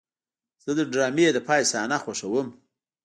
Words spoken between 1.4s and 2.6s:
پای صحنه خوښوم.